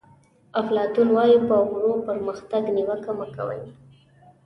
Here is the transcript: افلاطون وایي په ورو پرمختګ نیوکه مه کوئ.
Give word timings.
افلاطون 0.59 1.07
وایي 1.15 1.37
په 1.47 1.55
ورو 1.71 1.91
پرمختګ 2.07 2.63
نیوکه 2.75 3.11
مه 3.19 3.27
کوئ. 3.35 3.63